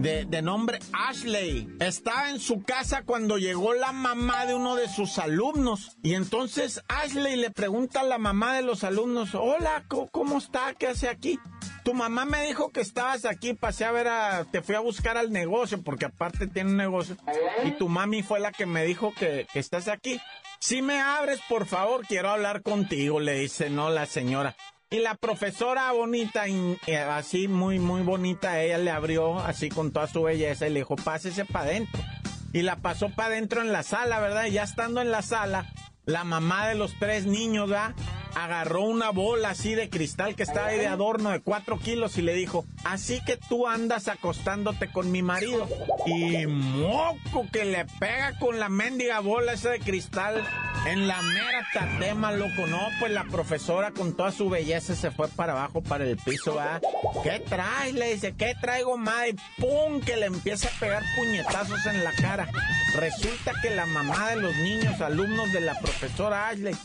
de, 0.00 0.24
de 0.24 0.42
nombre 0.42 0.78
Ashley, 0.92 1.68
estaba 1.80 2.30
en 2.30 2.38
su 2.38 2.62
casa 2.62 3.02
cuando 3.04 3.38
llegó 3.38 3.74
la 3.74 3.92
mamá 3.92 4.46
de 4.46 4.54
uno 4.54 4.76
de 4.76 4.88
sus 4.88 5.18
alumnos. 5.18 5.96
Y 6.02 6.14
entonces 6.14 6.82
Ashley 6.88 7.36
le 7.36 7.50
pregunta 7.50 8.00
a 8.00 8.04
la 8.04 8.18
mamá 8.18 8.54
de 8.54 8.62
los 8.62 8.84
alumnos, 8.84 9.34
hola, 9.34 9.84
¿cómo, 9.88 10.38
está? 10.38 10.74
¿Qué 10.74 10.88
hace 10.88 11.08
aquí? 11.08 11.38
Tu 11.84 11.94
mamá 11.94 12.24
me 12.24 12.46
dijo 12.46 12.70
que 12.70 12.80
estabas 12.80 13.24
aquí, 13.24 13.54
pasé 13.54 13.84
a 13.84 13.92
ver 13.92 14.08
a... 14.08 14.44
Te 14.44 14.62
fui 14.62 14.74
a 14.74 14.80
buscar 14.80 15.16
al 15.16 15.32
negocio, 15.32 15.82
porque 15.82 16.06
aparte 16.06 16.46
tiene 16.46 16.70
un 16.70 16.76
negocio. 16.76 17.16
Y 17.64 17.72
tu 17.72 17.88
mami 17.88 18.22
fue 18.22 18.40
la 18.40 18.52
que 18.52 18.66
me 18.66 18.84
dijo 18.84 19.12
que, 19.14 19.46
que 19.52 19.58
estás 19.58 19.88
aquí. 19.88 20.20
Si 20.60 20.82
me 20.82 21.00
abres, 21.00 21.40
por 21.48 21.66
favor, 21.66 22.06
quiero 22.06 22.30
hablar 22.30 22.62
contigo, 22.62 23.20
le 23.20 23.34
dice, 23.38 23.70
no, 23.70 23.90
la 23.90 24.06
señora. 24.06 24.56
Y 24.90 25.00
la 25.00 25.16
profesora 25.16 25.92
bonita, 25.92 26.48
y, 26.48 26.78
eh, 26.86 26.96
así 26.96 27.46
muy, 27.46 27.78
muy 27.78 28.00
bonita, 28.00 28.62
ella 28.62 28.78
le 28.78 28.90
abrió 28.90 29.38
así 29.38 29.68
con 29.68 29.92
toda 29.92 30.06
su 30.06 30.22
belleza 30.22 30.66
y 30.66 30.70
le 30.70 30.80
dijo, 30.80 30.96
pásese 30.96 31.44
para 31.44 31.66
adentro. 31.66 32.02
Y 32.54 32.62
la 32.62 32.76
pasó 32.76 33.10
para 33.10 33.28
adentro 33.28 33.60
en 33.60 33.70
la 33.70 33.82
sala, 33.82 34.18
¿verdad? 34.18 34.46
Y 34.46 34.52
ya 34.52 34.62
estando 34.62 35.02
en 35.02 35.10
la 35.10 35.20
sala, 35.20 35.70
la 36.06 36.24
mamá 36.24 36.68
de 36.68 36.74
los 36.74 36.98
tres 36.98 37.26
niños, 37.26 37.68
¿verdad? 37.68 37.94
Agarró 38.34 38.84
una 38.84 39.10
bola 39.10 39.50
así 39.50 39.74
de 39.74 39.90
cristal 39.90 40.34
que 40.34 40.44
estaba 40.44 40.68
ahí 40.68 40.78
de 40.78 40.86
adorno 40.86 41.32
de 41.32 41.40
cuatro 41.40 41.78
kilos 41.78 42.16
y 42.16 42.22
le 42.22 42.32
dijo, 42.32 42.64
así 42.84 43.20
que 43.26 43.36
tú 43.36 43.66
andas 43.66 44.08
acostándote 44.08 44.90
con 44.90 45.12
mi 45.12 45.22
marido. 45.22 45.68
Y 46.06 46.46
moco 46.46 47.46
que 47.52 47.66
le 47.66 47.84
pega 48.00 48.38
con 48.38 48.58
la 48.58 48.70
mendiga 48.70 49.20
bola 49.20 49.52
esa 49.52 49.68
de 49.68 49.80
cristal 49.80 50.42
en 50.92 51.06
la 51.06 51.20
mera 51.22 51.66
tatema, 51.72 52.32
loco. 52.32 52.66
No, 52.66 52.88
pues 52.98 53.12
la 53.12 53.24
profesora 53.24 53.90
con 53.90 54.16
toda 54.16 54.32
su 54.32 54.48
belleza 54.48 54.94
se 54.94 55.10
fue 55.10 55.28
para 55.28 55.52
abajo, 55.52 55.82
para 55.82 56.04
el 56.04 56.16
piso, 56.16 56.54
¿verdad? 56.54 56.82
¿Qué 57.22 57.40
traes? 57.40 57.94
Le 57.94 58.14
dice, 58.14 58.34
¿qué 58.36 58.54
traigo, 58.60 58.96
madre? 58.96 59.36
¡Pum! 59.58 60.00
Que 60.00 60.16
le 60.16 60.26
empieza 60.26 60.68
a 60.68 60.80
pegar 60.80 61.02
puñetazos 61.16 61.84
en 61.86 62.04
la 62.04 62.12
cara. 62.12 62.48
Resulta 62.96 63.52
que 63.60 63.70
la 63.70 63.86
mamá 63.86 64.30
de 64.30 64.36
los 64.36 64.56
niños, 64.56 65.00
alumnos 65.00 65.52
de 65.52 65.60
la 65.60 65.78
profesora 65.78 66.48
Ashley, 66.48 66.76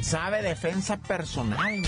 sabe 0.00 0.42
defensa 0.42 0.96
personal. 0.96 1.82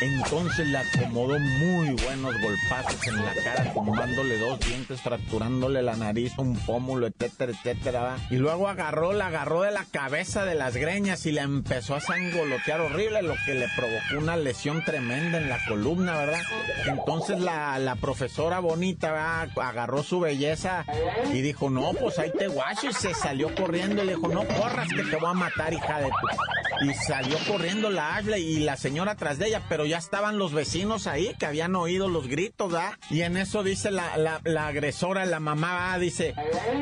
Entonces 0.00 0.66
le 0.68 0.78
acomodó 0.78 1.38
muy 1.38 1.90
buenos 2.02 2.34
golpazos 2.40 3.06
en 3.06 3.16
la 3.16 3.32
cara, 3.42 3.72
tumbándole 3.72 4.38
dos 4.38 4.60
dientes, 4.60 5.00
fracturándole 5.00 5.82
la 5.82 5.96
nariz, 5.96 6.32
un 6.36 6.56
pómulo, 6.56 7.06
etcétera, 7.06 7.52
etcétera. 7.52 8.00
¿va? 8.00 8.16
Y 8.30 8.36
luego 8.36 8.68
agarró, 8.68 9.12
la 9.12 9.28
agarró 9.28 9.62
de 9.62 9.70
la 9.70 9.84
cabeza 9.90 10.44
de 10.44 10.54
las 10.54 10.76
greñas 10.76 11.24
y 11.26 11.32
la 11.32 11.42
empezó 11.42 11.94
a 11.94 12.00
sangolotear 12.00 12.80
horrible, 12.80 13.22
lo 13.22 13.34
que 13.46 13.54
le 13.54 13.66
provocó 13.74 14.18
una 14.18 14.36
lesión 14.36 14.84
tremenda 14.84 15.38
en 15.38 15.48
la 15.48 15.58
columna, 15.66 16.16
¿verdad? 16.16 16.42
Entonces 16.86 17.40
la, 17.40 17.78
la 17.78 17.96
profesora 17.96 18.60
bonita 18.60 19.42
agarró 19.42 20.02
su 20.02 20.20
belleza 20.20 20.84
y 21.32 21.40
dijo, 21.40 21.70
no, 21.70 21.92
pues 21.94 22.18
ahí 22.18 22.30
te 22.36 22.48
guacho, 22.48 22.90
y 22.90 22.92
se 22.92 23.14
salió 23.14 23.54
corriendo 23.54 24.02
y 24.02 24.06
le 24.06 24.16
dijo, 24.16 24.28
no 24.28 24.46
corras 24.46 24.88
que 24.88 25.02
te 25.04 25.16
voy 25.16 25.30
a 25.30 25.34
matar, 25.34 25.72
hija 25.72 26.00
de 26.00 26.08
tu... 26.08 26.86
Y 26.86 26.92
salió 26.92 27.38
corriendo 27.48 27.88
la 27.88 28.16
Ashley 28.16 28.42
y 28.42 28.58
la 28.58 28.76
señora 28.76 29.14
tras 29.14 29.38
de 29.38 29.46
ella, 29.46 29.62
pero 29.66 29.85
ya 29.86 29.98
estaban 29.98 30.38
los 30.38 30.52
vecinos 30.52 31.06
ahí 31.06 31.34
que 31.38 31.46
habían 31.46 31.74
oído 31.76 32.08
los 32.08 32.28
gritos, 32.28 32.74
¿ah? 32.74 32.98
Y 33.10 33.22
en 33.22 33.36
eso 33.36 33.62
dice 33.62 33.90
la, 33.90 34.40
la, 34.44 34.66
agresora, 34.66 35.24
la 35.24 35.40
mamá, 35.40 35.92
¿ah? 35.92 35.98
dice, 35.98 36.34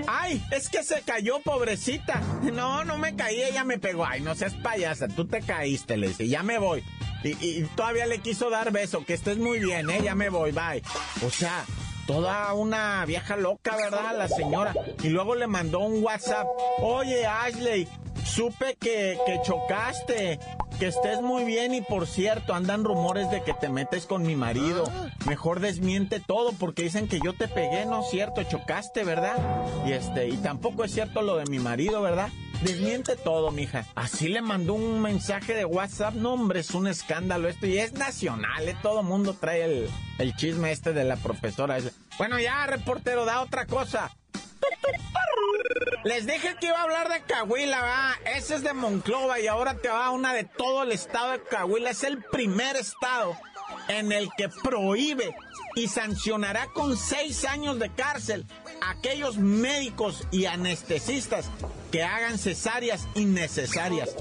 ay, 0.06 0.42
es 0.50 0.68
que 0.68 0.82
se 0.82 1.02
cayó, 1.02 1.40
pobrecita. 1.40 2.20
No, 2.54 2.84
no 2.84 2.99
me 2.99 3.16
caí, 3.16 3.42
ella 3.42 3.64
me 3.64 3.78
pegó. 3.78 4.06
Ay, 4.06 4.20
no 4.20 4.34
seas 4.34 4.54
payasa, 4.54 5.08
tú 5.08 5.26
te 5.26 5.40
caíste, 5.40 5.96
le 5.96 6.08
dice, 6.08 6.28
ya 6.28 6.42
me 6.42 6.58
voy. 6.58 6.84
Y, 7.25 7.30
y 7.30 7.62
todavía 7.75 8.06
le 8.06 8.18
quiso 8.18 8.49
dar 8.49 8.70
beso, 8.70 9.04
que 9.04 9.14
estés 9.14 9.38
muy 9.38 9.58
bien, 9.58 9.90
¿eh? 9.90 10.00
Ya 10.02 10.14
me 10.14 10.28
voy, 10.28 10.52
bye. 10.52 10.82
O 11.26 11.30
sea, 11.30 11.64
toda 12.06 12.52
una 12.54 13.04
vieja 13.06 13.37
loca, 13.37 13.76
¿verdad? 13.76 14.16
La 14.16 14.28
señora. 14.28 14.75
Y 15.02 15.08
luego 15.08 15.34
le 15.34 15.46
mandó 15.46 15.80
un 15.80 16.02
WhatsApp. 16.02 16.46
Oye, 16.78 17.26
Ashley, 17.26 17.88
supe 18.25 18.76
que, 18.78 19.18
que 19.26 19.40
chocaste. 19.42 20.38
Que 20.78 20.88
estés 20.88 21.23
muy 21.23 21.45
bien 21.45 21.73
y 21.73 21.83
por 21.83 22.07
cierto, 22.07 22.52
andan 22.52 22.85
rumores 22.85 23.31
de 23.31 23.43
que 23.43 23.54
te 23.54 23.69
metes 23.69 24.07
con 24.07 24.23
mi 24.23 24.35
marido. 24.35 24.85
Mejor 25.26 25.61
desmiente 25.61 26.21
todo 26.21 26.52
porque 26.52 26.83
dicen 26.83 27.07
que 27.07 27.21
yo 27.25 27.33
te 27.33 27.47
pegué, 27.47 27.87
no 27.87 28.00
es 28.02 28.11
cierto, 28.11 28.43
chocaste, 28.43 29.04
¿verdad? 29.04 29.37
Y 29.87 29.93
este, 29.93 30.28
y 30.28 30.37
tampoco 30.38 30.85
es 30.85 30.93
cierto 30.93 31.23
lo 31.23 31.37
de 31.37 31.45
mi 31.47 31.61
marido, 31.61 32.02
¿verdad? 32.02 32.28
Desmiente 32.62 33.16
todo, 33.16 33.50
mija. 33.50 33.87
Así 33.95 34.28
le 34.28 34.43
mandó 34.43 34.75
un 34.75 35.00
mensaje 35.00 35.54
de 35.54 35.64
WhatsApp. 35.64 36.14
No, 36.14 36.33
hombre, 36.33 36.61
es 36.61 36.71
un 36.71 36.87
escándalo 36.87 37.49
esto. 37.49 37.66
Y 37.66 37.78
es 37.78 37.93
nacional, 37.93 38.69
¿eh? 38.69 38.76
Todo 38.83 39.02
mundo 39.02 39.37
trae 39.38 39.64
el, 39.64 39.90
el 40.19 40.35
chisme 40.35 40.73
este 40.73 40.93
de 40.93 41.04
la 41.04 41.16
profesora. 41.16 41.78
Bueno, 42.19 42.38
ya, 42.40 42.66
reportero, 42.66 43.25
da 43.25 43.43
otra 43.43 43.66
cosa. 43.66 44.11
Les 46.04 46.26
dije 46.26 46.54
que 46.61 46.66
iba 46.66 46.78
a 46.78 46.83
hablar 46.83 47.09
de 47.09 47.23
Coahuila, 47.23 47.80
va. 47.80 48.14
Ese 48.37 48.56
es 48.56 48.62
de 48.62 48.75
Monclova 48.75 49.40
y 49.40 49.47
ahora 49.47 49.75
te 49.75 49.88
va 49.88 50.11
una 50.11 50.35
de 50.35 50.44
todo 50.44 50.83
el 50.83 50.92
estado 50.92 51.33
de 51.33 51.40
Coahuila. 51.40 51.90
Es 51.90 52.04
el 52.04 52.23
primer 52.23 52.76
estado 52.76 53.37
en 53.88 54.12
el 54.12 54.28
que 54.37 54.49
prohíbe 54.49 55.35
y 55.76 55.88
sancionará 55.88 56.66
con 56.75 56.97
seis 56.97 57.44
años 57.44 57.78
de 57.78 57.90
cárcel 57.90 58.47
a 58.80 58.90
aquellos 58.90 59.38
médicos 59.38 60.26
y 60.30 60.44
anestesistas 60.44 61.50
que 61.90 62.02
hagan 62.02 62.38
cesáreas 62.38 63.09
innecesarias. 63.14 64.14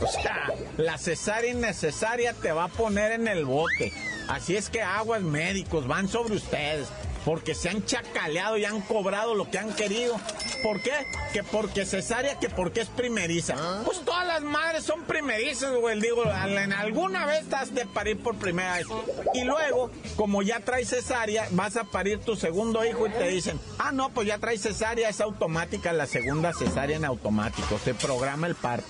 La 0.77 0.97
cesárea 0.97 1.51
innecesaria 1.51 2.33
te 2.33 2.51
va 2.51 2.65
a 2.65 2.69
poner 2.69 3.11
en 3.11 3.27
el 3.27 3.45
bote. 3.45 3.93
Así 4.29 4.55
es 4.55 4.69
que 4.69 4.81
aguas 4.81 5.21
médicos 5.21 5.87
van 5.87 6.07
sobre 6.07 6.35
ustedes. 6.35 6.87
Porque 7.25 7.55
se 7.55 7.69
han 7.69 7.85
chacaleado 7.85 8.57
y 8.57 8.65
han 8.65 8.81
cobrado 8.81 9.35
lo 9.35 9.49
que 9.49 9.57
han 9.57 9.73
querido. 9.73 10.19
¿Por 10.61 10.81
qué? 10.81 10.91
Que 11.31 11.43
porque 11.43 11.85
cesárea, 11.85 12.39
que 12.39 12.49
porque 12.49 12.81
es 12.81 12.89
primeriza. 12.89 13.55
Pues 13.85 14.03
todas 14.03 14.25
las 14.27 14.41
madres 14.41 14.83
son 14.83 15.03
primerizas, 15.03 15.75
güey. 15.75 15.99
Digo, 15.99 16.23
en 16.25 16.73
alguna 16.73 17.25
vez 17.25 17.43
estás 17.43 17.73
de 17.73 17.85
parir 17.85 18.21
por 18.21 18.35
primera 18.35 18.77
vez. 18.77 18.87
Y 19.33 19.43
luego, 19.43 19.91
como 20.15 20.41
ya 20.41 20.59
traes 20.59 20.89
cesárea, 20.89 21.47
vas 21.51 21.77
a 21.77 21.83
parir 21.85 22.19
tu 22.19 22.35
segundo 22.35 22.85
hijo 22.85 23.07
y 23.07 23.11
te 23.11 23.27
dicen, 23.27 23.59
ah, 23.79 23.91
no, 23.91 24.09
pues 24.09 24.27
ya 24.27 24.37
traes 24.37 24.61
cesárea, 24.61 25.09
es 25.09 25.21
automática 25.21 25.93
la 25.93 26.07
segunda 26.07 26.53
cesárea 26.53 26.97
en 26.97 27.05
automático. 27.05 27.79
Se 27.83 27.93
programa 27.93 28.47
el 28.47 28.55
parto. 28.55 28.87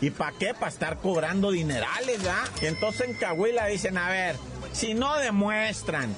¿Y 0.00 0.10
para 0.10 0.32
qué? 0.32 0.52
Para 0.52 0.68
estar 0.68 0.98
cobrando 0.98 1.50
dinerales, 1.50 2.18
¿verdad? 2.18 2.44
Y 2.60 2.66
entonces 2.66 3.08
en 3.08 3.14
Cahuila 3.14 3.66
dicen, 3.66 3.96
a 3.96 4.10
ver, 4.10 4.36
si 4.76 4.92
no 4.92 5.16
demuestran 5.16 6.14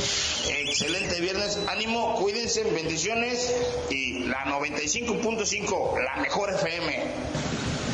Excelente 0.49 1.21
viernes, 1.21 1.59
ánimo, 1.69 2.17
cuídense, 2.17 2.65
bendiciones 2.65 3.55
y 3.91 4.25
la 4.25 4.45
95.5, 4.47 6.03
la 6.03 6.21
mejor 6.21 6.51
FM. 6.51 7.05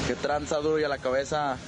Qué 0.07 0.15
tranza 0.15 0.57
duro 0.57 0.79
y 0.79 0.85
a 0.85 0.89
la 0.89 0.99
cabeza. 0.99 1.59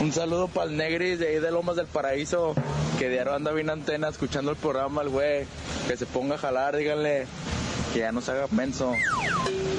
Un 0.00 0.12
saludo 0.12 0.46
para 0.48 0.70
el 0.70 0.76
Negris 0.76 1.18
de 1.18 1.28
ahí 1.28 1.38
de 1.40 1.50
Lomas 1.50 1.74
del 1.76 1.86
Paraíso, 1.86 2.54
que 2.98 3.08
diario 3.08 3.34
anda 3.34 3.50
bien 3.52 3.70
antena 3.70 4.08
escuchando 4.08 4.50
el 4.50 4.56
programa, 4.56 5.02
el 5.02 5.08
güey. 5.08 5.46
Que 5.88 5.96
se 5.96 6.04
ponga 6.04 6.34
a 6.34 6.38
jalar, 6.38 6.76
díganle 6.76 7.26
que 7.96 8.02
ya 8.02 8.12
no 8.12 8.20
se 8.20 8.30
haga 8.30 8.46
menso. 8.50 8.92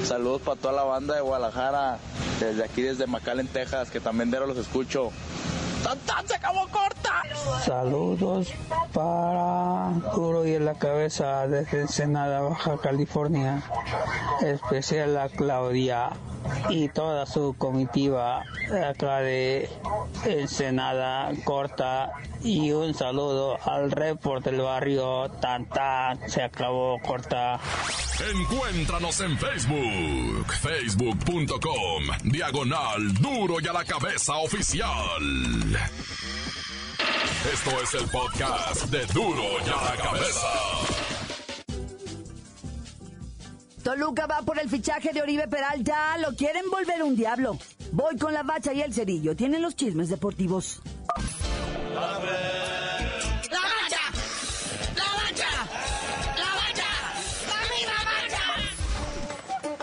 Saludos 0.02 0.42
para 0.42 0.60
toda 0.60 0.74
la 0.74 0.82
banda 0.82 1.14
de 1.14 1.20
Guadalajara, 1.20 1.98
desde 2.40 2.64
aquí, 2.64 2.82
desde 2.82 3.06
McAllen, 3.06 3.46
Texas, 3.46 3.92
que 3.92 4.00
también 4.00 4.28
diario 4.28 4.48
los 4.48 4.58
escucho. 4.58 5.12
¡Tan, 5.84 5.96
tan! 6.00 6.26
se 6.26 6.34
acabó 6.34 6.66
corta! 6.66 7.22
Saludos 7.64 8.52
para 8.92 9.92
Duro 10.16 10.44
y 10.44 10.54
en 10.54 10.64
la 10.64 10.74
cabeza 10.74 11.46
desde 11.46 11.82
Ensenada, 11.82 12.40
Baja 12.40 12.78
California. 12.78 13.62
Especial 14.40 15.16
a 15.16 15.28
Claudia 15.28 16.10
y 16.68 16.88
toda 16.88 17.26
su 17.26 17.54
comitiva 17.56 18.44
acá 18.88 19.20
de 19.20 19.68
Ensenada 20.24 21.30
Corta. 21.44 22.12
Y 22.42 22.70
un 22.70 22.94
saludo 22.94 23.58
al 23.64 23.90
report 23.90 24.44
del 24.44 24.60
barrio 24.60 25.28
Tan 25.40 25.68
Tan. 25.68 26.30
Se 26.30 26.42
acabó 26.42 26.98
corta. 27.00 27.58
Encuéntranos 28.34 29.20
en 29.20 29.38
Facebook, 29.38 30.52
facebook.com, 30.52 32.02
diagonal 32.24 33.14
duro 33.14 33.60
y 33.60 33.66
a 33.68 33.72
la 33.72 33.84
cabeza 33.84 34.36
oficial. 34.36 34.88
Esto 37.52 37.70
es 37.82 37.94
el 37.94 38.10
podcast 38.10 38.86
de 38.86 39.06
duro 39.06 39.44
y 39.64 39.70
a 39.70 39.84
la 39.84 40.02
cabeza. 40.02 41.07
Toluca 43.88 44.26
va 44.26 44.42
por 44.42 44.58
el 44.58 44.68
fichaje 44.68 45.14
de 45.14 45.22
Oribe 45.22 45.48
Peralta. 45.48 46.18
Lo 46.18 46.36
quieren 46.36 46.68
volver 46.70 47.02
un 47.02 47.16
diablo. 47.16 47.56
Voy 47.90 48.18
con 48.18 48.34
la 48.34 48.42
bacha 48.42 48.74
y 48.74 48.82
el 48.82 48.92
cerillo. 48.92 49.34
Tienen 49.34 49.62
los 49.62 49.76
chismes 49.76 50.10
deportivos. 50.10 50.82
¡La 51.94 52.00
bacha! 52.02 52.20
¡La 54.94 55.06
bacha! 55.16 55.48
¡La 56.36 56.54
bacha! 56.60 56.84
¡Dame 57.48 57.80
la 57.86 57.98
bacha! 58.10 58.44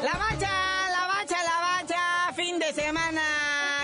La 0.04 0.14
bacha, 0.20 0.54
la 0.92 1.08
bacha, 1.08 1.44
la 1.44 1.60
bacha. 1.62 2.32
Fin 2.36 2.60
de 2.60 2.72
semana 2.74 3.24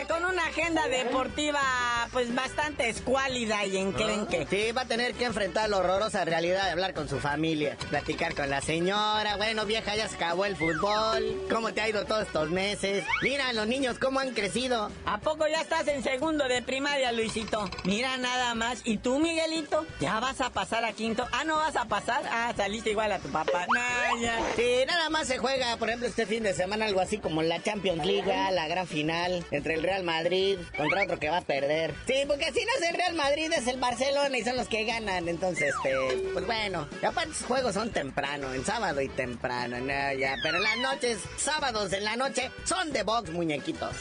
con 0.08 0.24
una 0.24 0.44
agenda 0.44 0.88
deportiva 0.88 2.01
pues 2.12 2.34
bastante 2.34 2.90
escuálida 2.90 3.66
y 3.66 3.78
enclenque. 3.78 4.48
Sí, 4.50 4.72
va 4.72 4.82
a 4.82 4.86
tener 4.86 5.14
que 5.14 5.26
enfrentar 5.26 5.70
la 5.70 5.78
horrorosa 5.78 6.26
realidad 6.26 6.66
de 6.66 6.72
hablar 6.72 6.94
con 6.94 7.08
su 7.08 7.20
familia, 7.20 7.78
platicar 7.90 8.36
con 8.36 8.50
la 8.50 8.62
señora. 8.62 9.38
Bueno, 9.38 9.66
vieja, 9.66 9.96
ya 9.96 10.08
se 10.08 10.16
acabó 10.16 10.46
el 10.46 10.56
fútbol. 10.56 11.42
¿Cómo 11.50 11.74
te 11.74 11.82
ha 11.82 11.90
ido 11.90 12.06
todos 12.06 12.24
estos 12.28 12.50
meses? 12.50 13.06
Mira, 13.22 13.54
los 13.54 13.68
niños 13.68 13.98
cómo 14.00 14.20
han 14.20 14.32
crecido. 14.34 14.92
¿A 15.06 15.20
poco 15.20 15.48
ya 15.48 15.62
estás 15.62 15.88
en 15.88 16.04
segundo 16.04 16.48
de 16.48 16.62
primaria, 16.62 17.12
Luisito? 17.12 17.70
Mira 17.84 18.18
nada 18.18 18.56
más. 18.56 18.82
¿Y 18.84 18.98
tú, 18.98 19.20
Miguelito? 19.20 19.86
¿Ya 20.00 20.20
vas 20.20 20.42
a 20.42 20.50
pasar 20.50 20.84
a 20.86 20.94
quinto? 20.94 21.28
Ah, 21.32 21.44
¿no 21.44 21.58
vas 21.58 21.76
a 21.76 21.86
pasar? 21.86 22.24
Ah, 22.32 22.54
saliste 22.56 22.92
igual 22.92 23.12
a 23.12 23.20
tu 23.20 23.30
papá. 23.30 23.66
Nah, 23.74 24.22
ya. 24.22 24.40
Sí, 24.56 24.84
nada 24.88 25.10
más 25.10 25.28
se 25.28 25.38
juega, 25.38 25.78
por 25.78 25.90
ejemplo, 25.90 26.08
este 26.08 26.26
fin 26.26 26.44
de 26.44 26.54
semana 26.54 26.86
algo 26.86 27.00
así 27.00 27.18
como 27.18 27.42
la 27.42 27.62
Champions 27.62 28.06
League, 28.06 28.32
la 28.52 28.68
gran 28.68 28.88
final 28.88 29.46
entre 29.52 29.76
el 29.76 29.84
Real 29.84 30.04
Madrid 30.04 30.58
contra 30.76 31.04
otro 31.04 31.20
que 31.20 31.30
va 31.30 31.38
a 31.38 31.42
perder. 31.42 31.94
Sí, 32.08 32.24
porque 32.28 32.52
si 32.52 32.66
no 32.66 32.72
es 32.80 32.90
el 32.90 32.96
Real 32.96 33.14
Madrid, 33.14 33.52
es 33.56 33.68
el 33.68 33.80
Barcelona 33.80 34.38
y 34.38 34.44
son 34.44 34.58
los 34.58 34.68
que 34.68 34.86
ganan. 34.86 35.28
Entonces, 35.28 35.74
este, 35.76 35.96
pues 36.34 36.46
bueno. 36.46 36.88
Y 37.02 37.06
aparte, 37.06 37.30
los 37.30 37.44
juegos 37.44 37.74
son 37.74 37.92
temprano, 37.92 38.54
en 38.54 38.66
sábado 38.66 39.02
y 39.02 39.10
temprano, 39.10 39.80
no, 39.80 40.14
ya. 40.14 40.36
Pero 40.42 40.60
las 40.60 40.78
noches, 40.78 41.20
sábados 41.38 41.94
en 41.94 42.04
la 42.04 42.16
noche, 42.16 42.52
son 42.66 42.92
de 42.92 43.04
box, 43.04 43.30
muñequitos. 43.30 43.96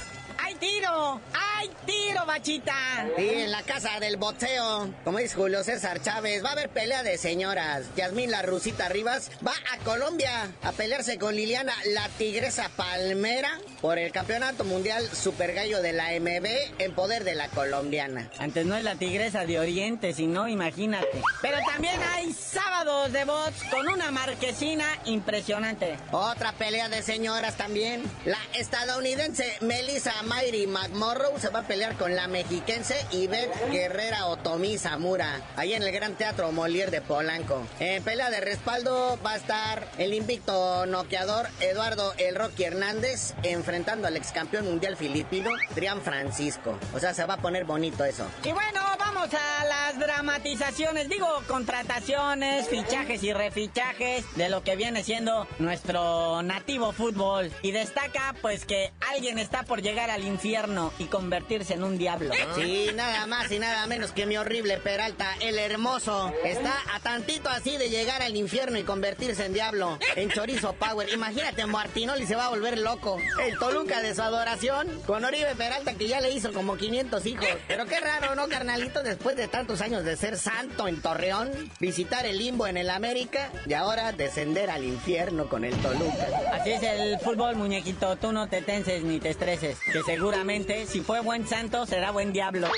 ¡Hay 0.61 0.69
tiro! 0.69 1.21
¡Hay 1.33 1.71
tiro, 1.87 2.27
bachita! 2.27 3.07
Y 3.17 3.29
en 3.29 3.51
la 3.51 3.63
casa 3.63 3.99
del 3.99 4.19
boxeo, 4.19 4.93
como 5.05 5.17
dice 5.17 5.35
Julio 5.35 5.65
César 5.65 6.03
Chávez, 6.03 6.45
va 6.45 6.51
a 6.51 6.53
haber 6.53 6.69
pelea 6.69 7.03
de 7.03 7.17
señoras. 7.17 7.87
Yasmín 7.97 8.31
La 8.31 8.43
Rusita 8.43 8.91
Rivas 8.91 9.31
va 9.47 9.55
a 9.73 9.79
Colombia 9.79 10.53
a 10.63 10.73
pelearse 10.73 11.19
con 11.19 11.35
Liliana 11.35 11.73
La 11.95 12.09
Tigresa 12.11 12.69
Palmera 12.77 13.59
por 13.81 13.99
el 13.99 14.13
Campeonato 14.13 14.65
Mundial 14.65 15.09
Super 15.11 15.55
Gallo 15.55 15.81
de 15.81 15.95
la 15.95 16.11
MB 16.21 16.47
en 16.79 16.95
poder 16.95 17.25
de 17.25 17.35
la 17.35 17.49
colombiana. 17.49 18.31
Antes 18.39 18.67
no 18.67 18.77
es 18.77 18.85
la 18.85 18.97
tigresa 18.97 19.47
de 19.47 19.59
Oriente, 19.59 20.13
sino 20.13 20.47
imagínate. 20.47 21.23
Pero 21.41 21.57
también 21.67 21.99
hay 22.15 22.35
sábados 22.35 23.11
de 23.13 23.25
box 23.25 23.65
con 23.71 23.89
una 23.89 24.11
marquesina 24.11 24.87
impresionante. 25.07 25.97
Otra 26.13 26.53
pelea 26.53 26.91
de 26.91 27.03
señoras 27.03 27.57
también. 27.57 28.03
La 28.27 28.39
estadounidense 28.53 29.57
Melissa 29.63 30.23
Mayri 30.51 30.67
McMorrow 30.67 31.39
se 31.39 31.49
va 31.49 31.61
a 31.61 31.63
pelear 31.63 31.97
con 31.97 32.17
la 32.17 32.27
mexiquense 32.27 32.97
Ivette 33.13 33.71
Guerrera 33.71 34.27
Otomi 34.27 34.79
Zamura, 34.79 35.41
ahí 35.55 35.75
en 35.75 35.85
el 35.85 35.93
Gran 35.93 36.17
Teatro 36.17 36.51
Molière 36.51 36.91
de 36.91 37.01
Polanco. 37.01 37.63
En 37.79 38.03
pelea 38.03 38.31
de 38.31 38.41
respaldo 38.41 39.17
va 39.25 39.35
a 39.35 39.37
estar 39.37 39.87
el 39.99 40.13
invicto 40.13 40.87
noqueador 40.87 41.47
Eduardo 41.61 42.15
El 42.19 42.35
Rocky 42.35 42.65
Hernández 42.65 43.35
enfrentando 43.45 44.09
al 44.09 44.17
ex 44.17 44.33
campeón 44.33 44.65
mundial 44.65 44.97
filipino 44.97 45.51
Trian 45.77 46.01
Francisco. 46.01 46.77
O 46.95 46.99
sea, 46.99 47.15
se 47.15 47.25
va 47.27 47.35
a 47.35 47.41
poner 47.41 47.65
bonito 47.65 48.05
eso. 48.05 48.27
Y 48.43 48.51
bueno, 48.51 48.81
a 49.21 49.65
las 49.65 49.99
dramatizaciones, 49.99 51.11
digo, 51.11 51.27
contrataciones, 51.47 52.69
fichajes 52.69 53.23
y 53.23 53.35
refichajes 53.35 54.25
de 54.35 54.49
lo 54.49 54.63
que 54.63 54.77
viene 54.77 55.05
siendo 55.05 55.47
nuestro 55.59 56.43
nativo 56.43 56.93
fútbol. 56.93 57.53
Y 57.61 57.73
destaca, 57.73 58.35
pues, 58.41 58.65
que 58.65 58.93
alguien 59.13 59.39
está 59.39 59.65
por 59.65 59.83
llegar 59.83 60.09
al 60.09 60.25
infierno 60.25 60.91
y 60.99 61.05
convertirse 61.05 61.75
en 61.75 61.85
un 61.85 61.99
diablo. 61.99 62.33
Sí, 62.55 62.91
nada 62.95 63.27
más 63.27 63.51
y 63.53 63.59
nada 63.59 63.87
menos 63.87 64.13
que 64.13 64.27
mi 64.27 64.37
horrible 64.37 64.79
Peralta, 64.79 65.35
el 65.41 65.59
hermoso. 65.59 66.33
Está 66.45 66.75
a 66.95 67.01
tantito 67.01 67.49
así 67.49 67.77
de 67.77 67.89
llegar 67.89 68.23
al 68.23 68.37
infierno 68.37 68.77
y 68.77 68.83
convertirse 68.83 69.47
en 69.47 69.53
diablo, 69.53 69.99
en 70.17 70.31
chorizo 70.31 70.73
power. 70.75 71.09
Imagínate, 71.11 71.65
Martinoli 71.67 72.27
se 72.27 72.35
va 72.35 72.47
a 72.47 72.51
volver 72.51 72.79
loco. 72.79 73.19
El 73.41 73.59
Toluca 73.59 74.03
de 74.03 74.15
su 74.15 74.23
adoración, 74.23 75.01
con 75.07 75.25
Oribe 75.25 75.55
Peralta 75.57 75.95
que 75.95 76.09
ya 76.09 76.21
le 76.21 76.33
hizo 76.33 76.53
como 76.53 76.77
500 76.77 77.25
hijos. 77.27 77.47
Pero 77.69 77.87
qué 77.87 78.01
raro, 78.01 78.35
¿no, 78.35 78.49
carnalito? 78.49 79.03
Después 79.11 79.35
de 79.35 79.49
tantos 79.49 79.81
años 79.81 80.05
de 80.05 80.17
ser 80.17 80.39
santo 80.39 80.87
en 80.87 81.03
Torreón, 81.03 81.51
visitar 81.81 82.27
el 82.27 82.39
limbo 82.39 82.69
en 82.69 82.77
el 82.77 82.89
América 82.89 83.51
y 83.67 83.73
ahora 83.73 84.13
descender 84.13 84.71
al 84.71 84.85
infierno 84.85 85.49
con 85.49 85.65
el 85.65 85.75
Toluca. 85.79 86.29
Así 86.53 86.71
es 86.71 86.83
el 86.85 87.19
fútbol, 87.19 87.57
muñequito. 87.57 88.15
Tú 88.15 88.31
no 88.31 88.49
te 88.49 88.63
tenses 88.63 89.03
ni 89.03 89.19
te 89.19 89.31
estreses. 89.31 89.79
Que 89.93 90.05
seguramente, 90.05 90.87
si 90.87 91.01
fue 91.01 91.19
buen 91.23 91.45
santo, 91.49 91.87
será 91.87 92.13
buen 92.13 92.33
diablo. 92.33 92.69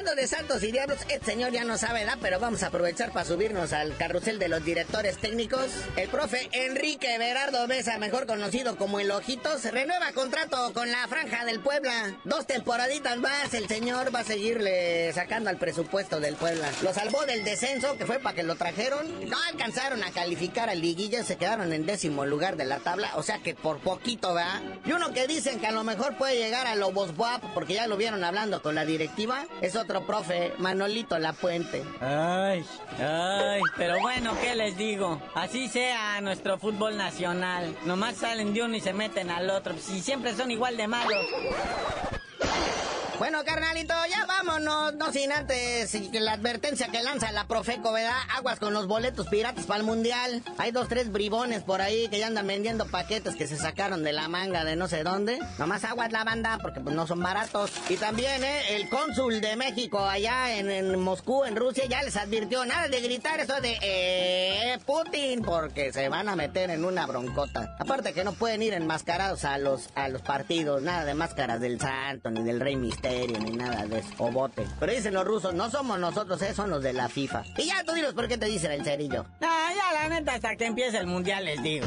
Hablando 0.00 0.22
de 0.22 0.28
santos 0.28 0.62
y 0.62 0.72
diablos, 0.72 0.96
este 1.10 1.26
señor 1.26 1.52
ya 1.52 1.62
no 1.62 1.76
sabe 1.76 2.06
nada, 2.06 2.16
pero 2.22 2.40
vamos 2.40 2.62
a 2.62 2.68
aprovechar 2.68 3.12
para 3.12 3.26
subirnos 3.26 3.74
al 3.74 3.94
carrusel 3.98 4.38
de 4.38 4.48
los 4.48 4.64
directores 4.64 5.18
técnicos. 5.18 5.66
El 5.94 6.08
profe 6.08 6.48
Enrique 6.52 7.18
Berardo 7.18 7.68
Mesa, 7.68 7.98
mejor 7.98 8.26
conocido 8.26 8.78
como 8.78 8.98
El 8.98 9.10
Ojitos, 9.10 9.62
renueva 9.64 10.12
contrato 10.12 10.72
con 10.72 10.90
la 10.90 11.06
Franja 11.06 11.44
del 11.44 11.60
Puebla. 11.60 12.18
Dos 12.24 12.46
temporaditas 12.46 13.18
más, 13.18 13.52
el 13.52 13.68
señor 13.68 14.14
va 14.14 14.20
a 14.20 14.24
seguirle 14.24 15.12
sacando 15.12 15.50
al 15.50 15.58
presupuesto 15.58 16.18
del 16.18 16.34
Puebla. 16.36 16.70
Lo 16.82 16.94
salvó 16.94 17.26
del 17.26 17.44
descenso, 17.44 17.98
que 17.98 18.06
fue 18.06 18.20
para 18.20 18.34
que 18.34 18.42
lo 18.42 18.54
trajeron. 18.54 19.28
No 19.28 19.36
alcanzaron 19.50 20.02
a 20.02 20.12
calificar 20.12 20.70
al 20.70 20.80
liguilla, 20.80 21.24
se 21.24 21.36
quedaron 21.36 21.74
en 21.74 21.84
décimo 21.84 22.24
lugar 22.24 22.56
de 22.56 22.64
la 22.64 22.78
tabla, 22.78 23.10
o 23.16 23.22
sea 23.22 23.40
que 23.40 23.54
por 23.54 23.80
poquito, 23.80 24.32
va. 24.32 24.62
Y 24.86 24.92
uno 24.92 25.12
que 25.12 25.26
dicen 25.26 25.60
que 25.60 25.66
a 25.66 25.72
lo 25.72 25.84
mejor 25.84 26.16
puede 26.16 26.38
llegar 26.38 26.66
a 26.66 26.74
Lobos 26.74 27.14
Buap, 27.14 27.42
porque 27.52 27.74
ya 27.74 27.86
lo 27.86 27.98
vieron 27.98 28.24
hablando 28.24 28.62
con 28.62 28.74
la 28.74 28.86
directiva, 28.86 29.44
es 29.60 29.76
otro 29.76 29.89
profe, 29.98 30.54
Manolito 30.58 31.18
La 31.18 31.32
Puente. 31.32 31.82
Ay, 32.00 32.64
ay, 32.98 33.60
pero 33.76 34.00
bueno, 34.00 34.32
¿qué 34.40 34.54
les 34.54 34.76
digo? 34.76 35.20
Así 35.34 35.68
sea 35.68 36.20
nuestro 36.20 36.58
fútbol 36.58 36.96
nacional. 36.96 37.76
Nomás 37.84 38.16
salen 38.16 38.54
de 38.54 38.62
uno 38.62 38.76
y 38.76 38.80
se 38.80 38.92
meten 38.92 39.30
al 39.30 39.50
otro. 39.50 39.74
Si 39.78 40.00
siempre 40.00 40.34
son 40.34 40.50
igual 40.50 40.76
de 40.76 40.86
malos. 40.86 41.26
Bueno, 43.20 43.44
carnalito, 43.44 43.92
ya 44.08 44.24
vámonos, 44.24 44.94
no 44.94 45.12
sin 45.12 45.30
antes 45.30 45.94
la 46.10 46.32
advertencia 46.32 46.88
que 46.88 47.02
lanza 47.02 47.30
la 47.32 47.46
Profeco, 47.46 47.92
¿verdad? 47.92 48.16
Aguas 48.34 48.58
con 48.58 48.72
los 48.72 48.86
boletos 48.86 49.28
piratas 49.28 49.66
para 49.66 49.80
el 49.80 49.84
Mundial. 49.84 50.42
Hay 50.56 50.70
dos, 50.70 50.88
tres 50.88 51.12
bribones 51.12 51.62
por 51.62 51.82
ahí 51.82 52.08
que 52.08 52.18
ya 52.18 52.28
andan 52.28 52.46
vendiendo 52.46 52.86
paquetes 52.86 53.36
que 53.36 53.46
se 53.46 53.58
sacaron 53.58 54.02
de 54.04 54.14
la 54.14 54.28
manga 54.28 54.64
de 54.64 54.74
no 54.74 54.88
sé 54.88 55.02
dónde. 55.02 55.38
Nomás 55.58 55.84
aguas 55.84 56.12
la 56.12 56.24
banda, 56.24 56.58
porque 56.62 56.80
pues 56.80 56.96
no 56.96 57.06
son 57.06 57.20
baratos. 57.20 57.70
Y 57.90 57.96
también, 57.96 58.42
¿eh? 58.42 58.76
El 58.76 58.88
cónsul 58.88 59.42
de 59.42 59.54
México 59.54 60.02
allá 60.02 60.56
en, 60.56 60.70
en 60.70 60.98
Moscú, 60.98 61.44
en 61.44 61.56
Rusia, 61.56 61.84
ya 61.84 62.02
les 62.02 62.16
advirtió 62.16 62.64
nada 62.64 62.88
de 62.88 63.02
gritar 63.02 63.38
eso 63.38 63.60
de, 63.60 63.76
eh, 63.82 64.78
Putin, 64.86 65.42
porque 65.42 65.92
se 65.92 66.08
van 66.08 66.30
a 66.30 66.36
meter 66.36 66.70
en 66.70 66.86
una 66.86 67.04
broncota. 67.04 67.76
Aparte 67.78 68.14
que 68.14 68.24
no 68.24 68.32
pueden 68.32 68.62
ir 68.62 68.72
enmascarados 68.72 69.44
a 69.44 69.58
los, 69.58 69.90
a 69.94 70.08
los 70.08 70.22
partidos, 70.22 70.80
nada 70.80 71.04
de 71.04 71.12
máscaras 71.12 71.60
del 71.60 71.78
santo 71.78 72.30
ni 72.30 72.42
del 72.42 72.60
rey 72.60 72.76
misterio 72.76 73.09
ni 73.10 73.50
nada 73.52 73.86
de 73.86 73.98
eso, 73.98 74.10
o 74.18 74.30
bote. 74.30 74.66
Pero 74.78 74.92
dicen 74.92 75.14
los 75.14 75.24
rusos, 75.24 75.54
no 75.54 75.70
somos 75.70 75.98
nosotros, 75.98 76.40
eh, 76.42 76.54
son 76.54 76.70
los 76.70 76.82
de 76.82 76.92
la 76.92 77.08
FIFA. 77.08 77.44
Y 77.58 77.66
ya 77.66 77.84
tú 77.84 77.92
dinos 77.92 78.14
por 78.14 78.28
qué 78.28 78.38
te 78.38 78.46
dicen 78.46 78.72
el 78.72 78.84
cerillo. 78.84 79.24
No, 79.40 79.48
ya 79.48 79.92
la 80.02 80.08
neta, 80.08 80.34
hasta 80.34 80.56
que 80.56 80.66
empiece 80.66 80.98
el 80.98 81.06
mundial 81.06 81.44
les 81.44 81.62
digo. 81.62 81.86